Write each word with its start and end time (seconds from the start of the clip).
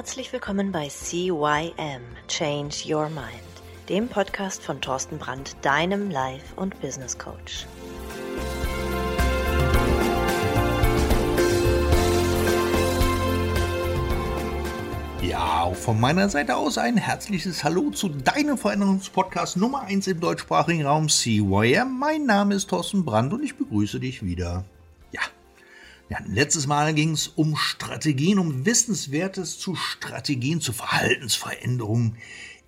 Herzlich 0.00 0.32
willkommen 0.32 0.72
bei 0.72 0.88
CYM 0.88 2.00
Change 2.26 2.74
Your 2.88 3.10
Mind, 3.10 3.52
dem 3.90 4.08
Podcast 4.08 4.62
von 4.62 4.80
Thorsten 4.80 5.18
Brandt, 5.18 5.54
deinem 5.60 6.10
Life- 6.10 6.54
und 6.56 6.80
Business 6.80 7.18
Coach. 7.18 7.66
Ja, 15.20 15.64
auch 15.64 15.76
von 15.76 16.00
meiner 16.00 16.30
Seite 16.30 16.56
aus 16.56 16.78
ein 16.78 16.96
herzliches 16.96 17.62
Hallo 17.62 17.90
zu 17.90 18.08
deinem 18.08 18.56
Veränderungspodcast 18.56 19.58
Nummer 19.58 19.82
1 19.82 20.06
im 20.06 20.20
deutschsprachigen 20.20 20.86
Raum 20.86 21.10
CYM. 21.10 21.98
Mein 21.98 22.24
Name 22.24 22.54
ist 22.54 22.70
Thorsten 22.70 23.04
Brandt 23.04 23.34
und 23.34 23.44
ich 23.44 23.54
begrüße 23.58 24.00
dich 24.00 24.24
wieder. 24.24 24.64
Ja, 26.10 26.18
letztes 26.26 26.66
Mal 26.66 26.92
ging 26.92 27.12
es 27.12 27.28
um 27.28 27.54
Strategien, 27.54 28.40
um 28.40 28.66
Wissenswertes 28.66 29.60
zu 29.60 29.76
Strategien, 29.76 30.60
zu 30.60 30.72
Verhaltensveränderungen 30.72 32.16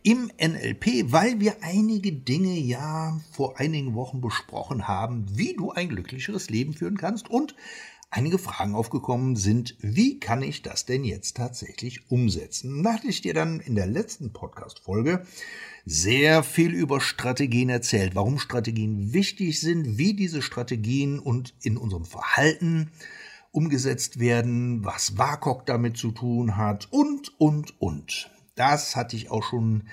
im 0.04 0.30
NLP, 0.40 1.10
weil 1.10 1.40
wir 1.40 1.56
einige 1.60 2.12
Dinge 2.12 2.56
ja 2.56 3.20
vor 3.32 3.58
einigen 3.58 3.96
Wochen 3.96 4.20
besprochen 4.20 4.86
haben, 4.86 5.26
wie 5.36 5.56
du 5.56 5.72
ein 5.72 5.88
glücklicheres 5.88 6.50
Leben 6.50 6.72
führen 6.72 6.96
kannst 6.96 7.30
und 7.30 7.56
einige 8.10 8.38
Fragen 8.38 8.76
aufgekommen 8.76 9.34
sind, 9.34 9.76
wie 9.80 10.20
kann 10.20 10.42
ich 10.42 10.62
das 10.62 10.86
denn 10.86 11.02
jetzt 11.02 11.36
tatsächlich 11.36 12.12
umsetzen? 12.12 12.84
Da 12.84 12.92
hatte 12.92 13.08
ich 13.08 13.22
dir 13.22 13.34
dann 13.34 13.58
in 13.58 13.74
der 13.74 13.88
letzten 13.88 14.32
Podcast-Folge 14.32 15.26
sehr 15.84 16.44
viel 16.44 16.72
über 16.72 17.00
Strategien 17.00 17.70
erzählt, 17.70 18.14
warum 18.14 18.38
Strategien 18.38 19.12
wichtig 19.12 19.58
sind, 19.58 19.98
wie 19.98 20.14
diese 20.14 20.42
Strategien 20.42 21.18
und 21.18 21.54
in 21.62 21.76
unserem 21.76 22.04
Verhalten 22.04 22.92
umgesetzt 23.52 24.18
werden, 24.18 24.84
was 24.84 25.18
WAKOK 25.18 25.66
damit 25.66 25.96
zu 25.96 26.10
tun 26.10 26.56
hat 26.56 26.88
und, 26.90 27.38
und, 27.38 27.80
und. 27.80 28.30
Das 28.54 28.96
hatte 28.96 29.14
ich 29.14 29.30
auch 29.30 29.44
schon 29.44 29.84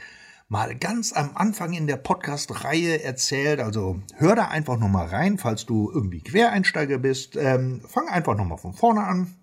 mal 0.48 0.76
ganz 0.76 1.14
am 1.14 1.32
Anfang 1.36 1.74
in 1.74 1.86
der 1.86 1.98
Podcast-Reihe 1.98 3.04
erzählt. 3.04 3.60
Also 3.60 4.02
hör 4.16 4.36
da 4.36 4.48
einfach 4.48 4.80
nochmal 4.80 5.08
rein, 5.08 5.38
falls 5.38 5.66
du 5.66 5.92
irgendwie 5.94 6.22
Quereinsteiger 6.22 6.98
bist. 6.98 7.36
Ähm, 7.36 7.82
fang 7.88 8.10
einfach 8.10 8.36
nochmal 8.36 8.58
von 8.58 8.74
vorne 8.74 9.04
an. 9.04 9.36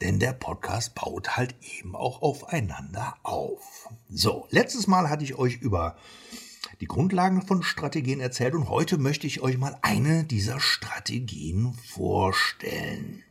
Denn 0.00 0.18
der 0.18 0.32
Podcast 0.32 0.94
baut 0.94 1.36
halt 1.36 1.54
eben 1.78 1.94
auch 1.94 2.22
aufeinander 2.22 3.16
auf. 3.22 3.88
So, 4.08 4.46
letztes 4.50 4.86
Mal 4.86 5.08
hatte 5.08 5.24
ich 5.24 5.38
euch 5.38 5.60
über 5.60 5.96
die 6.80 6.86
Grundlagen 6.86 7.42
von 7.42 7.62
Strategien 7.62 8.20
erzählt 8.20 8.54
und 8.54 8.68
heute 8.68 8.98
möchte 8.98 9.26
ich 9.26 9.40
euch 9.40 9.58
mal 9.58 9.76
eine 9.82 10.24
dieser 10.24 10.60
Strategien 10.60 11.74
vorstellen. 11.74 13.22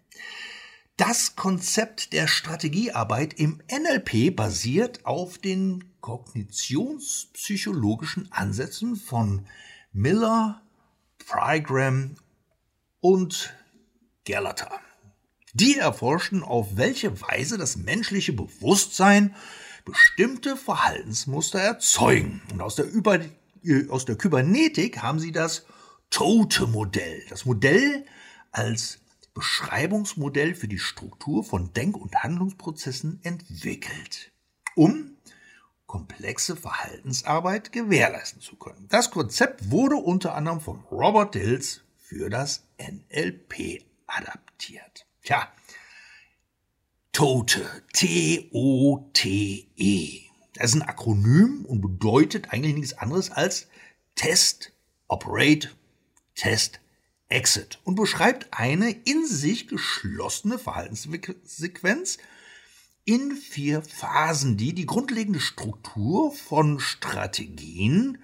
Das 0.97 1.35
Konzept 1.35 2.13
der 2.13 2.27
Strategiearbeit 2.27 3.33
im 3.33 3.59
NLP 3.71 4.35
basiert 4.35 5.03
auf 5.05 5.39
den 5.39 5.85
kognitionspsychologischen 6.01 8.31
Ansätzen 8.31 8.95
von 8.95 9.47
Miller, 9.93 10.61
Prygram 11.17 12.17
und 12.99 13.55
Gallagher. 14.25 14.79
Die 15.53 15.77
erforschen, 15.77 16.43
auf 16.43 16.77
welche 16.77 17.19
Weise 17.21 17.57
das 17.57 17.77
menschliche 17.77 18.33
Bewusstsein 18.33 19.33
bestimmte 19.85 20.55
Verhaltensmuster 20.55 21.59
erzeugen. 21.59 22.41
Und 22.51 22.61
aus 22.61 22.75
der 22.75 22.85
Über 22.85 23.19
äh, 23.63 23.87
aus 23.89 24.05
der 24.05 24.15
Kybernetik 24.15 25.01
haben 25.01 25.19
sie 25.19 25.31
das 25.31 25.65
Tote-Modell. 26.09 27.23
Das 27.29 27.45
Modell 27.45 28.05
als 28.51 28.99
Beschreibungsmodell 29.33 30.55
für 30.55 30.67
die 30.67 30.79
Struktur 30.79 31.43
von 31.43 31.73
Denk- 31.73 31.97
und 31.97 32.15
Handlungsprozessen 32.23 33.19
entwickelt, 33.23 34.31
um 34.75 35.15
komplexe 35.85 36.55
Verhaltensarbeit 36.55 37.71
gewährleisten 37.71 38.41
zu 38.41 38.55
können. 38.55 38.87
Das 38.89 39.11
Konzept 39.11 39.71
wurde 39.71 39.95
unter 39.95 40.35
anderem 40.35 40.61
von 40.61 40.79
Robert 40.91 41.35
Dills 41.35 41.81
für 41.97 42.29
das 42.29 42.65
NLP 42.77 43.83
adaptiert. 44.07 45.05
Tja, 45.23 45.47
Tote, 47.13 47.69
T-O-T-E. 47.93 49.01
Das 50.53 50.69
ist 50.69 50.75
ein 50.75 50.81
Akronym 50.81 51.65
und 51.65 51.81
bedeutet 51.81 52.53
eigentlich 52.53 52.75
nichts 52.75 52.93
anderes 52.93 53.31
als 53.31 53.67
Test, 54.15 54.71
Operate, 55.09 55.71
Test, 56.35 56.79
Exit 57.27 57.79
und 57.83 57.95
beschreibt 57.95 58.47
eine 58.51 58.91
in 58.91 59.25
sich 59.25 59.67
geschlossene 59.67 60.57
Verhaltenssequenz 60.57 62.17
in 63.03 63.35
vier 63.35 63.81
Phasen, 63.81 64.55
die 64.55 64.73
die 64.73 64.85
grundlegende 64.85 65.39
Struktur 65.39 66.31
von 66.31 66.79
Strategien 66.79 68.19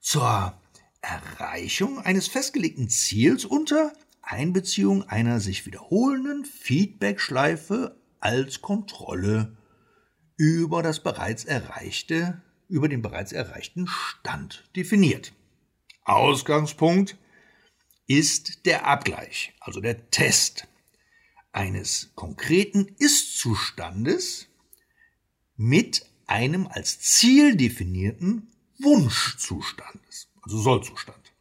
zur 0.00 0.60
Erreichung 1.00 2.00
eines 2.00 2.28
festgelegten 2.28 2.90
Ziels 2.90 3.46
unter 3.46 3.92
Einbeziehung 4.20 5.04
einer 5.04 5.40
sich 5.40 5.64
wiederholenden 5.64 6.44
Feedbackschleife 6.44 7.96
als 8.26 8.60
Kontrolle 8.60 9.56
über 10.36 10.82
das 10.82 11.00
bereits 11.00 11.44
erreichte, 11.44 12.42
über 12.68 12.88
den 12.88 13.00
bereits 13.00 13.30
erreichten 13.30 13.86
Stand 13.86 14.68
definiert. 14.74 15.32
Ausgangspunkt 16.02 17.16
ist 18.08 18.66
der 18.66 18.84
Abgleich, 18.84 19.54
also 19.60 19.80
der 19.80 20.10
Test 20.10 20.66
eines 21.52 22.10
konkreten 22.16 22.96
Ist-Zustandes 22.98 24.48
mit 25.54 26.04
einem 26.26 26.66
als 26.66 26.98
Ziel 26.98 27.54
definierten 27.54 28.48
Wunschzustandes, 28.80 30.26
also 30.42 30.58
Sollzustand. 30.58 31.32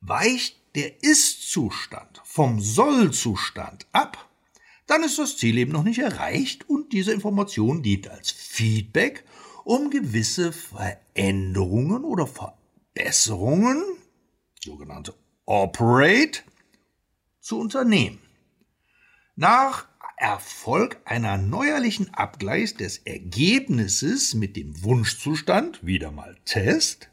Weicht 0.00 0.60
der 0.76 1.02
Ist-Zustand 1.02 2.20
vom 2.22 2.60
Sollzustand 2.60 3.88
ab, 3.90 4.30
dann 4.86 5.02
ist 5.02 5.18
das 5.18 5.36
Ziel 5.36 5.58
eben 5.58 5.72
noch 5.72 5.84
nicht 5.84 5.98
erreicht 5.98 6.68
und 6.68 6.92
diese 6.92 7.12
Information 7.12 7.82
dient 7.82 8.08
als 8.08 8.30
Feedback, 8.30 9.24
um 9.64 9.90
gewisse 9.90 10.52
Veränderungen 10.52 12.04
oder 12.04 12.26
Verbesserungen, 12.26 13.82
sogenannte 14.62 15.14
Operate, 15.46 16.42
zu 17.40 17.58
unternehmen. 17.58 18.20
Nach 19.36 19.86
Erfolg 20.16 21.00
einer 21.04 21.36
neuerlichen 21.38 22.14
Abgleich 22.14 22.76
des 22.76 22.98
Ergebnisses 22.98 24.34
mit 24.34 24.56
dem 24.56 24.82
Wunschzustand, 24.82 25.84
wieder 25.84 26.10
mal 26.10 26.36
Test, 26.44 27.10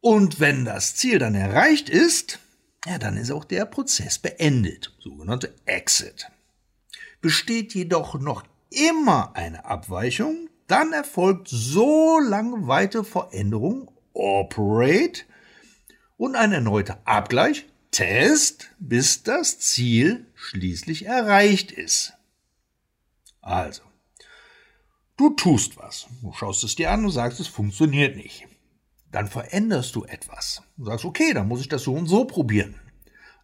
und 0.00 0.38
wenn 0.38 0.64
das 0.64 0.94
Ziel 0.94 1.18
dann 1.18 1.34
erreicht 1.34 1.88
ist, 1.90 2.38
ja, 2.86 2.98
dann 2.98 3.16
ist 3.16 3.32
auch 3.32 3.44
der 3.44 3.64
Prozess 3.64 4.18
beendet, 4.18 4.94
sogenannte 5.00 5.54
Exit. 5.64 6.30
Besteht 7.20 7.74
jedoch 7.74 8.14
noch 8.14 8.44
immer 8.70 9.34
eine 9.34 9.64
Abweichung, 9.64 10.48
dann 10.68 10.92
erfolgt 10.92 11.48
so 11.48 12.20
lange 12.20 12.68
weite 12.68 13.02
Veränderung, 13.02 13.90
Operate, 14.12 15.24
und 16.16 16.36
ein 16.36 16.52
erneuter 16.52 17.00
Abgleich, 17.04 17.66
Test, 17.90 18.70
bis 18.78 19.22
das 19.22 19.58
Ziel 19.58 20.26
schließlich 20.34 21.06
erreicht 21.06 21.72
ist. 21.72 22.12
Also, 23.40 23.82
du 25.16 25.30
tust 25.30 25.76
was, 25.76 26.06
du 26.22 26.32
schaust 26.32 26.62
es 26.64 26.76
dir 26.76 26.90
an 26.90 27.04
und 27.04 27.10
sagst, 27.10 27.40
es 27.40 27.48
funktioniert 27.48 28.16
nicht 28.16 28.46
dann 29.12 29.28
veränderst 29.28 29.94
du 29.94 30.04
etwas. 30.04 30.62
Du 30.76 30.84
sagst, 30.84 31.04
okay, 31.04 31.32
dann 31.32 31.48
muss 31.48 31.60
ich 31.60 31.68
das 31.68 31.82
so 31.82 31.94
und 31.94 32.06
so 32.06 32.24
probieren. 32.24 32.74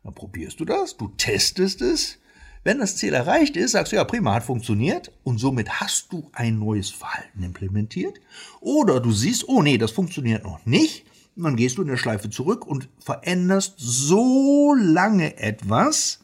Dann 0.05 0.15
probierst 0.15 0.61
du 0.61 0.65
das, 0.65 0.97
du 0.97 1.09
testest 1.17 1.81
es. 1.81 2.19
Wenn 2.65 2.79
das 2.79 2.97
Ziel 2.97 3.13
erreicht 3.13 3.57
ist, 3.57 3.73
sagst 3.73 3.93
du, 3.93 3.97
ja, 3.97 4.05
prima, 4.05 4.35
hat 4.35 4.45
funktioniert 4.45 5.11
und 5.25 5.39
somit 5.39 5.81
hast 5.81 6.13
du 6.13 6.31
ein 6.33 6.59
neues 6.59 6.91
Verhalten 6.91 7.43
implementiert. 7.43 8.21
Oder 8.61 9.01
du 9.01 9.11
siehst, 9.11 9.49
oh 9.49 9.63
nee, 9.63 9.79
das 9.79 9.91
funktioniert 9.91 10.45
noch 10.45 10.65
nicht. 10.65 11.05
Und 11.35 11.45
dann 11.45 11.57
gehst 11.57 11.79
du 11.79 11.83
in 11.83 11.89
der 11.89 11.97
Schleife 11.97 12.31
zurück 12.31 12.67
und 12.67 12.89
veränderst 12.99 13.75
so 13.79 14.75
lange 14.75 15.39
etwas, 15.39 16.21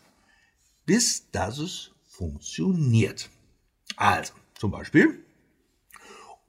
bis 0.86 1.30
das 1.32 1.58
es 1.58 1.90
funktioniert. 2.06 3.30
Also, 3.96 4.34
zum 4.54 4.70
Beispiel, 4.70 5.24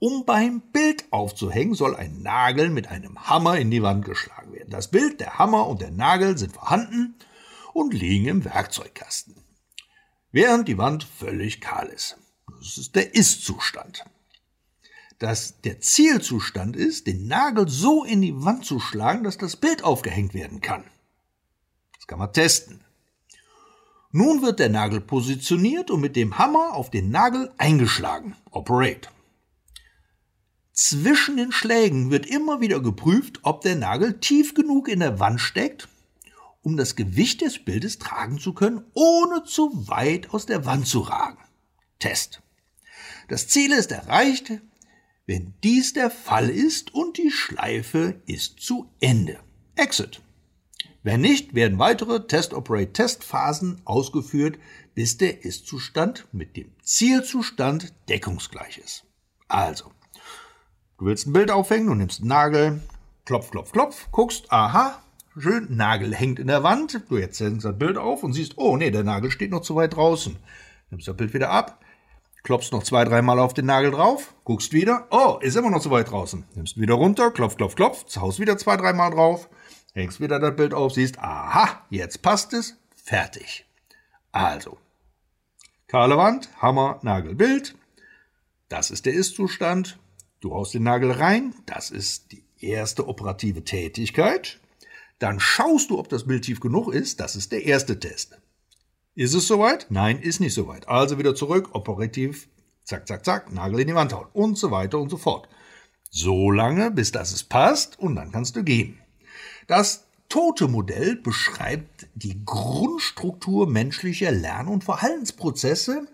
um 0.00 0.24
beim 0.24 0.60
Bild 0.72 1.04
aufzuhängen, 1.12 1.74
soll 1.74 1.94
ein 1.94 2.22
Nagel 2.22 2.70
mit 2.70 2.88
einem 2.88 3.28
Hammer 3.28 3.58
in 3.58 3.70
die 3.70 3.82
Wand 3.82 4.04
geschlagen 4.04 4.52
werden. 4.52 4.70
Das 4.70 4.90
Bild, 4.90 5.20
der 5.20 5.38
Hammer 5.38 5.68
und 5.68 5.82
der 5.82 5.90
Nagel 5.90 6.36
sind 6.38 6.54
vorhanden 6.54 7.14
und 7.74 7.94
liegen 7.94 8.26
im 8.26 8.44
Werkzeugkasten. 8.44 9.36
Während 10.32 10.68
die 10.68 10.78
Wand 10.78 11.04
völlig 11.04 11.60
kahl 11.60 11.86
ist. 11.88 12.16
Das 12.58 12.78
ist 12.78 12.96
der 12.96 13.14
Ist-Zustand. 13.14 14.04
Dass 15.18 15.60
der 15.60 15.80
Zielzustand 15.80 16.76
ist, 16.76 17.06
den 17.06 17.26
Nagel 17.26 17.68
so 17.68 18.02
in 18.02 18.22
die 18.22 18.34
Wand 18.42 18.64
zu 18.64 18.80
schlagen, 18.80 19.22
dass 19.22 19.36
das 19.36 19.56
Bild 19.56 19.84
aufgehängt 19.84 20.32
werden 20.32 20.62
kann. 20.62 20.84
Das 21.96 22.06
kann 22.06 22.18
man 22.18 22.32
testen. 22.32 22.80
Nun 24.12 24.40
wird 24.40 24.60
der 24.60 24.70
Nagel 24.70 25.02
positioniert 25.02 25.90
und 25.90 26.00
mit 26.00 26.16
dem 26.16 26.38
Hammer 26.38 26.72
auf 26.72 26.90
den 26.90 27.10
Nagel 27.10 27.52
eingeschlagen. 27.58 28.34
Operate. 28.50 29.10
Zwischen 30.82 31.36
den 31.36 31.52
Schlägen 31.52 32.10
wird 32.10 32.24
immer 32.24 32.62
wieder 32.62 32.80
geprüft, 32.80 33.40
ob 33.42 33.60
der 33.60 33.76
Nagel 33.76 34.18
tief 34.18 34.54
genug 34.54 34.88
in 34.88 35.00
der 35.00 35.20
Wand 35.20 35.38
steckt, 35.38 35.88
um 36.62 36.78
das 36.78 36.96
Gewicht 36.96 37.42
des 37.42 37.62
Bildes 37.62 37.98
tragen 37.98 38.38
zu 38.38 38.54
können, 38.54 38.86
ohne 38.94 39.44
zu 39.44 39.86
weit 39.88 40.30
aus 40.30 40.46
der 40.46 40.64
Wand 40.64 40.86
zu 40.86 41.00
ragen. 41.00 41.44
Test. 41.98 42.40
Das 43.28 43.46
Ziel 43.46 43.72
ist 43.72 43.92
erreicht, 43.92 44.52
wenn 45.26 45.52
dies 45.62 45.92
der 45.92 46.10
Fall 46.10 46.48
ist 46.48 46.94
und 46.94 47.18
die 47.18 47.30
Schleife 47.30 48.22
ist 48.24 48.60
zu 48.60 48.90
Ende. 49.00 49.38
Exit. 49.74 50.22
Wenn 51.02 51.20
nicht, 51.20 51.54
werden 51.54 51.78
weitere 51.78 52.26
Test-Operate-Testphasen 52.26 53.82
ausgeführt, 53.84 54.58
bis 54.94 55.18
der 55.18 55.44
Ist-Zustand 55.44 56.26
mit 56.32 56.56
dem 56.56 56.72
Zielzustand 56.82 57.92
deckungsgleich 58.08 58.78
ist. 58.78 59.04
Also, 59.46 59.92
du 61.00 61.06
willst 61.06 61.26
ein 61.26 61.32
Bild 61.32 61.50
aufhängen, 61.50 61.86
du 61.86 61.94
nimmst 61.94 62.20
einen 62.20 62.28
Nagel, 62.28 62.80
klopf, 63.24 63.50
klopf, 63.50 63.72
klopf, 63.72 64.08
guckst, 64.12 64.52
aha, 64.52 65.02
schön, 65.36 65.74
Nagel 65.74 66.14
hängt 66.14 66.38
in 66.38 66.46
der 66.46 66.62
Wand, 66.62 67.02
du 67.08 67.16
jetzt 67.16 67.40
hängst 67.40 67.64
das 67.64 67.78
Bild 67.78 67.96
auf 67.96 68.22
und 68.22 68.34
siehst, 68.34 68.58
oh 68.58 68.76
nee, 68.76 68.90
der 68.90 69.02
Nagel 69.02 69.30
steht 69.30 69.50
noch 69.50 69.62
zu 69.62 69.74
weit 69.74 69.96
draußen. 69.96 70.36
Nimmst 70.90 71.08
das 71.08 71.16
Bild 71.16 71.32
wieder 71.32 71.50
ab, 71.50 71.82
klopfst 72.42 72.72
noch 72.72 72.82
zwei, 72.82 73.04
dreimal 73.04 73.38
auf 73.38 73.54
den 73.54 73.64
Nagel 73.64 73.92
drauf, 73.92 74.34
guckst 74.44 74.74
wieder, 74.74 75.06
oh, 75.10 75.38
ist 75.40 75.56
immer 75.56 75.70
noch 75.70 75.80
zu 75.80 75.90
weit 75.90 76.10
draußen. 76.10 76.44
Nimmst 76.54 76.78
wieder 76.78 76.94
runter, 76.94 77.30
klopf, 77.30 77.56
klopf, 77.56 77.76
klopf, 77.76 78.04
haust 78.16 78.38
wieder 78.38 78.58
zwei, 78.58 78.76
dreimal 78.76 79.10
drauf, 79.10 79.48
hängst 79.94 80.20
wieder 80.20 80.38
das 80.38 80.54
Bild 80.54 80.74
auf, 80.74 80.92
siehst, 80.92 81.18
aha, 81.18 81.82
jetzt 81.88 82.20
passt 82.20 82.52
es, 82.52 82.76
fertig. 82.94 83.64
Also, 84.32 84.76
kahle 85.88 86.18
Wand, 86.18 86.50
Hammer, 86.60 86.98
Nagel, 87.02 87.34
Bild. 87.34 87.74
Das 88.68 88.90
ist 88.90 89.06
der 89.06 89.14
Ist-Zustand. 89.14 89.98
Du 90.40 90.54
haust 90.54 90.72
den 90.72 90.84
Nagel 90.84 91.12
rein, 91.12 91.54
das 91.66 91.90
ist 91.90 92.32
die 92.32 92.44
erste 92.60 93.06
operative 93.08 93.62
Tätigkeit. 93.62 94.58
Dann 95.18 95.38
schaust 95.38 95.90
du, 95.90 95.98
ob 95.98 96.08
das 96.08 96.26
Bild 96.26 96.44
tief 96.44 96.60
genug 96.60 96.92
ist, 96.94 97.20
das 97.20 97.36
ist 97.36 97.52
der 97.52 97.66
erste 97.66 98.00
Test. 98.00 98.38
Ist 99.14 99.34
es 99.34 99.46
soweit? 99.46 99.86
Nein, 99.90 100.18
ist 100.18 100.40
nicht 100.40 100.54
soweit. 100.54 100.88
Also 100.88 101.18
wieder 101.18 101.34
zurück, 101.34 101.70
operativ, 101.74 102.48
zack, 102.84 103.06
zack, 103.06 103.24
zack, 103.24 103.52
Nagel 103.52 103.80
in 103.80 103.88
die 103.88 103.94
Wand 103.94 104.14
hauen 104.14 104.28
und 104.32 104.56
so 104.56 104.70
weiter 104.70 104.98
und 104.98 105.10
so 105.10 105.18
fort. 105.18 105.46
So 106.10 106.50
lange, 106.50 106.90
bis 106.90 107.12
das 107.12 107.32
es 107.32 107.44
passt 107.44 107.98
und 107.98 108.16
dann 108.16 108.32
kannst 108.32 108.56
du 108.56 108.64
gehen. 108.64 108.98
Das 109.66 110.06
Tote-Modell 110.30 111.16
beschreibt 111.16 112.08
die 112.14 112.44
Grundstruktur 112.44 113.68
menschlicher 113.68 114.30
Lern- 114.30 114.68
und 114.68 114.84
Verhaltensprozesse 114.84 116.06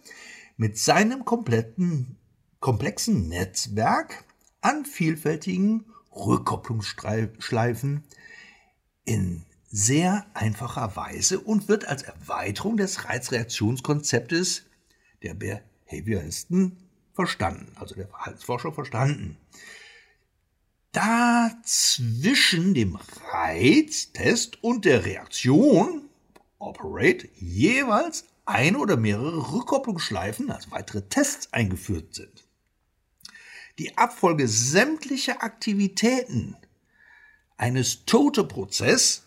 mit 0.57 0.79
seinem 0.79 1.25
kompletten, 1.25 2.17
komplexen 2.61 3.29
Netzwerk 3.29 4.25
an 4.61 4.85
vielfältigen 4.85 5.87
Rückkopplungsschleifen 6.15 8.05
in 9.05 9.45
sehr 9.69 10.27
einfacher 10.35 10.97
Weise 10.97 11.41
und 11.41 11.69
wird 11.69 11.87
als 11.87 12.03
Erweiterung 12.03 12.77
des 12.77 13.05
Reizreaktionskonzeptes 13.05 14.65
der 15.23 15.35
Behavioristen 15.35 16.79
verstanden, 17.13 17.73
also 17.77 17.95
der 17.95 18.09
Verhaltensforscher 18.09 18.73
verstanden. 18.73 19.37
Da 20.93 21.51
zwischen 21.63 22.75
dem 22.75 22.99
Reiztest 23.31 24.63
und 24.63 24.85
der 24.85 25.05
Reaktion, 25.05 26.09
Operate, 26.59 27.29
jeweils 27.35 28.25
eine 28.47 28.79
oder 28.79 28.97
mehrere 28.97 29.53
Rückkopplungsschleifen 29.53 30.51
als 30.51 30.71
weitere 30.71 31.03
Tests 31.03 31.53
eingeführt 31.53 32.15
sind. 32.15 32.45
Die 33.79 33.99
Abfolge 33.99 34.49
sämtlicher 34.49 35.43
Aktivitäten 35.43 36.57
eines 37.59 38.05
Tote-Prozess 38.07 39.25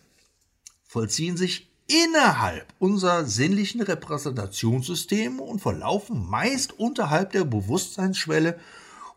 vollziehen 0.84 1.36
sich 1.36 1.68
innerhalb 1.86 2.72
unserer 2.78 3.24
sinnlichen 3.24 3.80
Repräsentationssysteme 3.80 5.42
und 5.42 5.60
verlaufen 5.60 6.28
meist 6.28 6.78
unterhalb 6.78 7.32
der 7.32 7.44
Bewusstseinsschwelle 7.44 8.58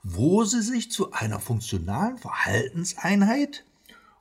wo 0.04 0.44
sie 0.44 0.62
sich 0.62 0.92
zu 0.92 1.14
einer 1.14 1.40
funktionalen 1.40 2.18
Verhaltenseinheit 2.18 3.64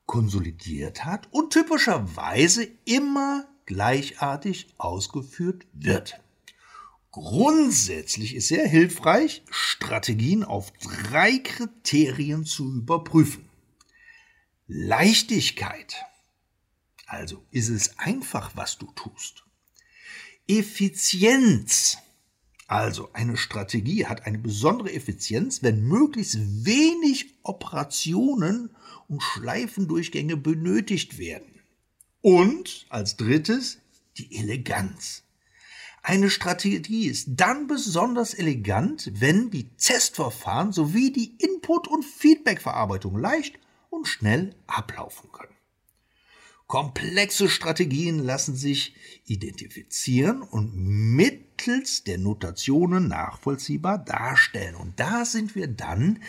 konsolidiert 0.06 1.04
hat 1.04 1.28
und 1.32 1.52
typischerweise 1.52 2.68
immer 2.84 3.46
gleichartig 3.66 4.68
ausgeführt 4.78 5.66
wird. 5.72 6.20
Grundsätzlich 7.10 8.34
ist 8.34 8.48
sehr 8.48 8.66
hilfreich, 8.66 9.42
Strategien 9.50 10.44
auf 10.44 10.72
drei 10.72 11.38
Kriterien 11.38 12.46
zu 12.46 12.72
überprüfen. 12.74 13.48
Leichtigkeit. 14.66 15.96
Also 17.06 17.44
ist 17.50 17.68
es 17.68 17.98
einfach, 17.98 18.52
was 18.54 18.78
du 18.78 18.86
tust. 18.94 19.44
Effizienz. 20.48 21.98
Also 22.66 23.12
eine 23.12 23.36
Strategie 23.36 24.06
hat 24.06 24.24
eine 24.24 24.38
besondere 24.38 24.94
Effizienz, 24.94 25.62
wenn 25.62 25.82
möglichst 25.82 26.38
wenig 26.64 27.34
Operationen 27.42 28.74
und 29.08 29.22
Schleifendurchgänge 29.22 30.38
benötigt 30.38 31.18
werden. 31.18 31.51
Und 32.22 32.86
als 32.88 33.16
drittes 33.16 33.78
die 34.16 34.36
Eleganz. 34.38 35.24
Eine 36.04 36.30
Strategie 36.30 37.06
ist 37.06 37.28
dann 37.28 37.68
besonders 37.68 38.34
elegant, 38.34 39.10
wenn 39.14 39.50
die 39.50 39.68
Testverfahren 39.76 40.72
sowie 40.72 41.12
die 41.12 41.36
Input- 41.38 41.86
und 41.86 42.04
Feedbackverarbeitung 42.04 43.16
leicht 43.18 43.58
und 43.90 44.08
schnell 44.08 44.54
ablaufen 44.66 45.30
können. 45.30 45.52
Komplexe 46.66 47.48
Strategien 47.48 48.18
lassen 48.18 48.56
sich 48.56 48.94
identifizieren 49.26 50.42
und 50.42 50.74
mittels 50.74 52.02
der 52.02 52.18
Notationen 52.18 53.08
nachvollziehbar 53.08 53.98
darstellen. 53.98 54.76
Und 54.76 54.98
da 54.98 55.24
sind 55.24 55.54
wir 55.54 55.68
dann 55.68 56.20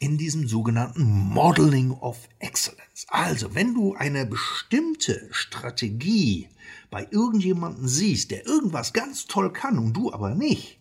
in 0.00 0.16
diesem 0.16 0.48
sogenannten 0.48 1.04
Modeling 1.04 1.92
of 1.92 2.28
Excellence. 2.38 3.06
Also, 3.08 3.54
wenn 3.54 3.74
du 3.74 3.94
eine 3.94 4.24
bestimmte 4.24 5.28
Strategie 5.30 6.48
bei 6.90 7.06
irgendjemandem 7.10 7.86
siehst, 7.86 8.30
der 8.30 8.46
irgendwas 8.46 8.94
ganz 8.94 9.26
toll 9.26 9.52
kann 9.52 9.78
und 9.78 9.92
du 9.92 10.10
aber 10.12 10.34
nicht, 10.34 10.78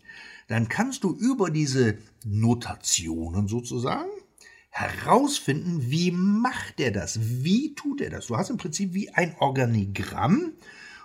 dann 0.47 0.69
kannst 0.69 1.03
du 1.03 1.13
über 1.13 1.51
diese 1.51 1.97
Notationen 2.23 3.49
sozusagen 3.49 4.09
herausfinden, 4.69 5.91
wie 5.91 6.11
macht 6.11 6.79
er 6.79 6.91
das? 6.91 7.19
Wie 7.21 7.75
tut 7.75 7.99
er 7.99 8.09
das? 8.09 8.27
Du 8.27 8.37
hast 8.37 8.49
im 8.49 8.57
Prinzip 8.57 8.93
wie 8.93 9.09
ein 9.09 9.35
Organigramm. 9.39 10.53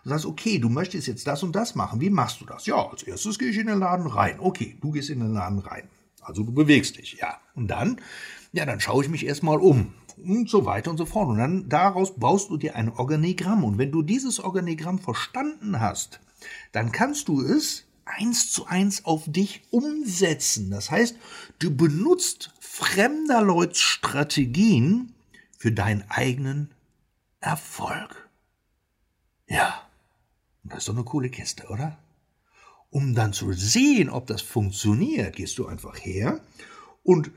Du 0.05 0.11
sagst, 0.11 0.27
okay, 0.27 0.59
du 0.61 0.69
möchtest 0.69 1.09
jetzt 1.09 1.27
das 1.27 1.43
und 1.43 1.57
das 1.57 1.75
machen. 1.75 2.01
Wie 2.01 2.11
machst 2.11 2.41
du 2.41 2.45
das? 2.45 2.67
Ja, 2.67 2.77
als 2.89 3.03
erstes 3.03 3.39
gehe 3.39 3.49
ich 3.49 3.59
in 3.59 3.67
den 3.67 3.81
Laden 3.81 4.07
rein. 4.07 4.39
Okay, 4.39 4.77
du 4.81 4.93
gehst 4.93 5.11
in 5.11 5.19
den 5.19 5.33
Laden 5.33 5.59
rein. 5.59 5.89
Also 6.25 6.43
du 6.43 6.53
bewegst 6.53 6.99
dich, 6.99 7.19
ja. 7.21 7.39
Und 7.55 7.69
dann, 7.69 8.01
ja, 8.53 8.65
dann 8.67 8.81
schaue 8.81 9.05
ich 9.05 9.11
mich 9.11 9.27
erstmal 9.27 9.59
um 9.59 9.95
und 10.17 10.49
so 10.49 10.65
weiter 10.65 10.91
und 10.91 10.97
so 10.97 11.07
fort. 11.07 11.29
Und 11.29 11.39
dann 11.39 11.69
daraus 11.69 12.17
baust 12.17 12.51
du 12.51 12.57
dir 12.57 12.77
ein 12.77 12.89
Organigramm. 12.91 13.65
Und 13.65 13.79
wenn 13.79 13.93
du 13.93 14.03
dieses 14.03 14.41
Organigramm 14.41 14.99
verstanden 14.99 15.81
hast, 15.81 16.21
dann 16.73 16.93
kannst 16.93 17.29
du 17.29 17.41
es 17.41 17.85
eins 18.05 18.51
zu 18.51 18.67
eins 18.67 19.05
auf 19.05 19.25
dich 19.27 19.63
umsetzen. 19.71 20.71
Das 20.71 20.91
heißt, 20.91 21.17
du 21.59 21.75
benutzt 21.75 22.53
fremder 22.61 23.43
Leute 23.43 23.77
Strategien 23.77 25.15
für 25.57 25.73
deinen 25.73 26.05
eigenen 26.11 26.71
Erfolg. 27.41 28.29
Ja, 29.47 29.83
das 30.63 30.79
ist 30.79 30.89
doch 30.89 30.95
eine 30.95 31.05
coole 31.05 31.31
Kiste, 31.31 31.69
oder? 31.69 31.99
Um 32.95 33.13
dann 33.13 33.33
zu 33.33 33.53
sehen, 33.53 34.09
ob 34.09 34.29
das 34.29 34.41
funktioniert, 34.41 35.35
gehst 35.35 35.59
du 35.59 35.67
einfach 35.67 35.99
her 35.99 36.41
und 37.03 37.33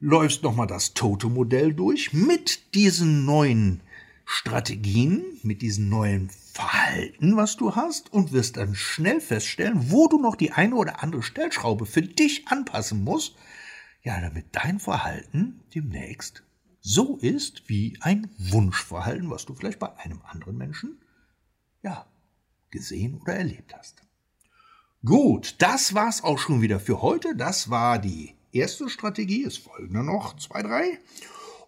läufst 0.00 0.42
nochmal 0.42 0.66
das 0.66 0.94
Toto-Modell 0.94 1.74
durch 1.74 2.14
mit 2.14 2.74
diesen 2.74 3.26
neuen 3.26 3.82
Strategien, 4.24 5.22
mit 5.42 5.60
diesem 5.60 5.90
neuen 5.90 6.30
Verhalten, 6.30 7.36
was 7.36 7.58
du 7.58 7.76
hast, 7.76 8.10
und 8.14 8.32
wirst 8.32 8.56
dann 8.56 8.74
schnell 8.74 9.20
feststellen, 9.20 9.90
wo 9.90 10.08
du 10.08 10.18
noch 10.18 10.36
die 10.36 10.52
eine 10.52 10.74
oder 10.74 11.02
andere 11.02 11.22
Stellschraube 11.22 11.84
für 11.84 12.00
dich 12.00 12.48
anpassen 12.48 13.04
musst, 13.04 13.36
ja, 14.02 14.18
damit 14.22 14.46
dein 14.52 14.80
Verhalten 14.80 15.60
demnächst 15.74 16.44
so 16.80 17.18
ist 17.18 17.68
wie 17.68 17.98
ein 18.00 18.30
Wunschverhalten, 18.38 19.28
was 19.28 19.44
du 19.44 19.54
vielleicht 19.54 19.80
bei 19.80 19.94
einem 19.98 20.22
anderen 20.22 20.56
Menschen, 20.56 20.98
ja, 21.82 22.06
gesehen 22.70 23.20
oder 23.20 23.34
erlebt 23.34 23.74
hast. 23.76 24.07
Gut, 25.04 25.54
das 25.58 25.94
war's 25.94 26.24
auch 26.24 26.38
schon 26.38 26.60
wieder 26.60 26.80
für 26.80 27.02
heute. 27.02 27.36
Das 27.36 27.70
war 27.70 28.00
die 28.00 28.34
erste 28.50 28.88
Strategie. 28.88 29.44
Es 29.44 29.56
folgen 29.56 30.04
noch 30.04 30.36
zwei, 30.36 30.60
drei. 30.62 30.98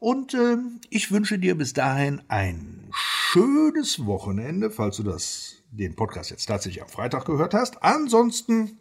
Und 0.00 0.34
äh, 0.34 0.56
ich 0.88 1.12
wünsche 1.12 1.38
dir 1.38 1.56
bis 1.56 1.72
dahin 1.72 2.22
ein 2.26 2.88
schönes 2.92 4.04
Wochenende, 4.04 4.72
falls 4.72 4.96
du 4.96 5.04
das 5.04 5.62
den 5.70 5.94
Podcast 5.94 6.30
jetzt 6.30 6.46
tatsächlich 6.46 6.82
am 6.82 6.88
Freitag 6.88 7.24
gehört 7.24 7.54
hast. 7.54 7.84
Ansonsten 7.84 8.80